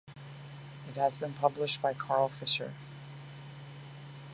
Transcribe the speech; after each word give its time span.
It 0.89 0.95
has 0.97 1.19
been 1.19 1.33
published 1.33 1.79
by 1.79 1.93
Carl 1.93 2.27
Fischer. 2.29 2.73